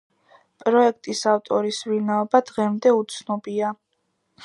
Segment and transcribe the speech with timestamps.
[0.63, 3.75] პროექტის ავტორის ვინაობა დღემდე უცნობია.